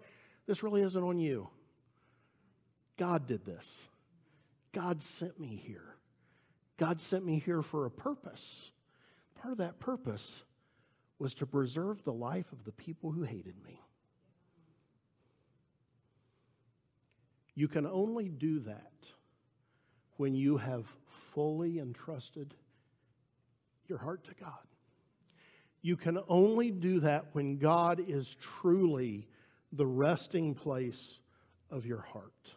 [0.47, 1.49] this really isn't on you.
[3.01, 3.65] God did this.
[4.73, 5.95] God sent me here.
[6.77, 8.69] God sent me here for a purpose.
[9.41, 10.43] Part of that purpose
[11.17, 13.81] was to preserve the life of the people who hated me.
[17.55, 18.91] You can only do that
[20.17, 20.85] when you have
[21.33, 22.53] fully entrusted
[23.87, 24.67] your heart to God.
[25.81, 29.27] You can only do that when God is truly
[29.71, 31.17] the resting place
[31.71, 32.53] of your heart.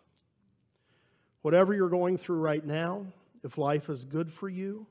[1.45, 3.05] Whatever you're going through right now,
[3.43, 4.87] if life is good for you,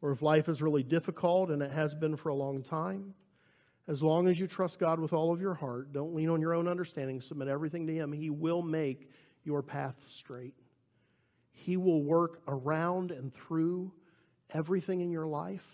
[0.00, 3.12] or if life is really difficult and it has been for a long time,
[3.88, 6.54] as long as you trust God with all of your heart, don't lean on your
[6.54, 9.10] own understanding, submit everything to Him, He will make
[9.42, 10.54] your path straight.
[11.50, 13.90] He will work around and through
[14.54, 15.66] everything in your life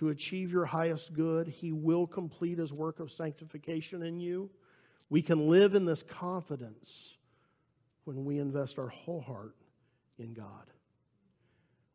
[0.00, 1.48] to achieve your highest good.
[1.48, 4.50] He will complete His work of sanctification in you.
[5.08, 7.16] We can live in this confidence
[8.10, 9.54] when we invest our whole heart
[10.18, 10.66] in God.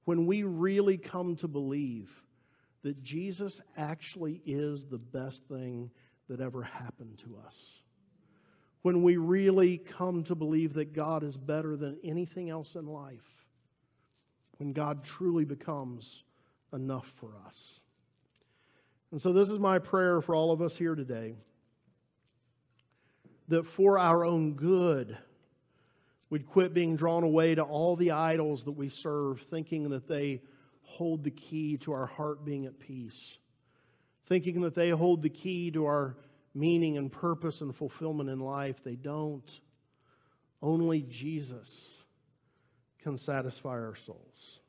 [0.06, 2.10] When we really come to believe
[2.84, 5.92] that Jesus actually is the best thing
[6.30, 7.56] that ever happened to us.
[8.82, 13.46] When we really come to believe that God is better than anything else in life.
[14.58, 16.24] When God truly becomes
[16.72, 17.80] enough for us.
[19.12, 21.34] And so, this is my prayer for all of us here today
[23.48, 25.18] that for our own good,
[26.36, 30.42] we'd quit being drawn away to all the idols that we serve, thinking that they
[30.82, 33.38] hold the key to our heart being at peace,
[34.28, 36.18] thinking that they hold the key to our
[36.54, 38.76] meaning and purpose and fulfillment in life.
[38.84, 39.50] They don't.
[40.62, 41.70] Only Jesus
[43.02, 44.60] can satisfy our souls.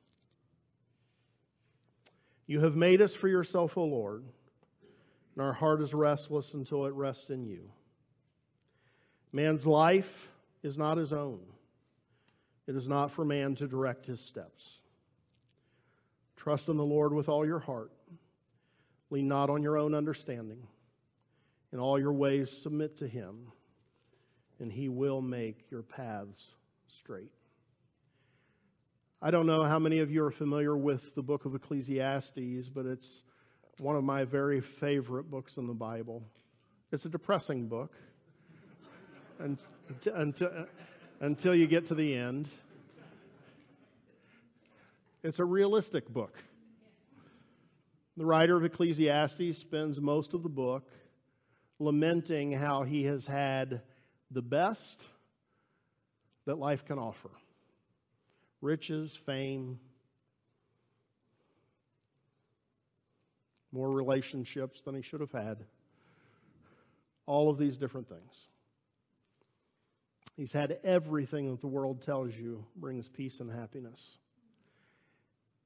[2.47, 4.23] You have made us for yourself, O Lord,
[5.35, 7.69] and our heart is restless until it rests in you.
[9.33, 10.29] Man's life
[10.63, 11.41] is not his own.
[12.67, 14.65] It is not for man to direct his steps.
[16.37, 17.93] Trust in the Lord with all your heart.
[19.11, 20.67] Lean not on your own understanding.
[21.73, 23.53] In all your ways, submit to Him,
[24.61, 26.43] and He will make your paths
[26.99, 27.33] straight.
[29.21, 32.87] I don't know how many of you are familiar with the book of Ecclesiastes, but
[32.87, 33.23] it's
[33.79, 36.23] one of my very favorite books in the Bible.
[36.93, 37.93] It's a depressing book
[39.39, 40.67] until,
[41.21, 42.49] until you get to the end.
[45.23, 46.37] It's a realistic book.
[48.17, 50.89] The writer of Ecclesiastes spends most of the book
[51.79, 53.83] lamenting how he has had
[54.31, 55.03] the best
[56.47, 57.31] that life can offer
[58.63, 59.79] riches, fame,
[63.71, 65.59] more relationships than he should have had,
[67.27, 68.33] all of these different things.
[70.37, 74.01] He's had everything that the world tells you brings peace and happiness.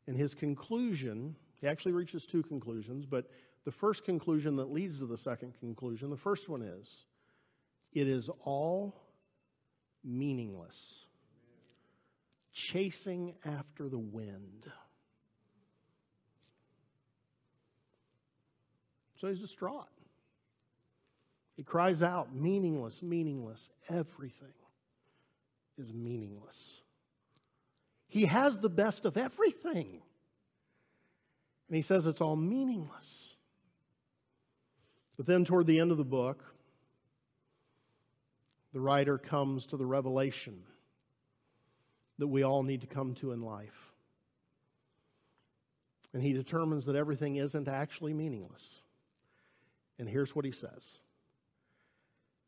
[0.06, 3.26] And his conclusion, he actually reaches two conclusions, but
[3.64, 6.88] the first conclusion that leads to the second conclusion, the first one is
[7.92, 8.94] it is all
[10.04, 10.76] meaningless.
[12.52, 14.70] Chasing after the wind.
[19.20, 19.86] So he's distraught.
[21.56, 23.68] He cries out, meaningless, meaningless.
[23.88, 24.54] Everything
[25.80, 26.56] is meaningless.
[28.06, 30.02] He has the best of everything.
[31.68, 33.06] And he says it's all meaningless.
[35.16, 36.42] But then, toward the end of the book,
[38.72, 40.62] the writer comes to the revelation
[42.18, 43.68] that we all need to come to in life.
[46.12, 48.62] And he determines that everything isn't actually meaningless.
[49.98, 50.82] And here's what he says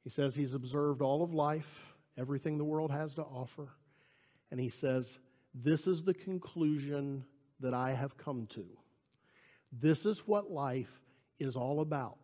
[0.02, 3.68] He says he's observed all of life, everything the world has to offer.
[4.50, 5.18] And he says,
[5.54, 7.24] this is the conclusion
[7.60, 8.64] that I have come to.
[9.72, 10.90] This is what life
[11.38, 12.18] is all about.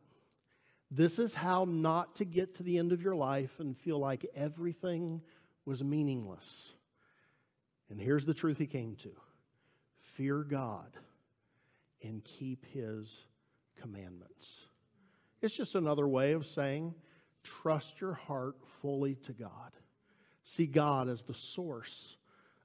[0.90, 4.26] This is how not to get to the end of your life and feel like
[4.34, 5.20] everything
[5.64, 6.70] was meaningless.
[7.90, 9.10] And here's the truth he came to
[10.16, 10.90] fear God
[12.02, 13.14] and keep his
[13.80, 14.48] commandments.
[15.40, 16.94] It's just another way of saying
[17.44, 19.72] trust your heart fully to God.
[20.56, 22.16] See God as the source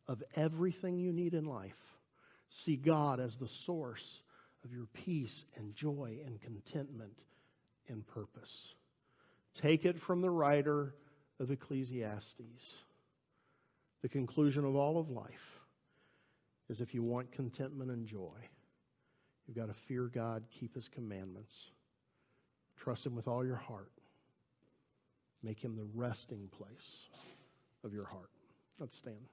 [0.07, 1.77] of everything you need in life.
[2.49, 4.21] See God as the source
[4.63, 7.17] of your peace and joy and contentment
[7.89, 8.73] and purpose.
[9.61, 10.95] Take it from the writer
[11.39, 12.75] of Ecclesiastes.
[14.01, 15.59] The conclusion of all of life
[16.69, 18.38] is if you want contentment and joy,
[19.45, 21.53] you've got to fear God, keep His commandments,
[22.77, 23.91] trust Him with all your heart,
[25.41, 27.09] make Him the resting place
[27.84, 28.29] of your heart.
[28.79, 29.27] Let's stand.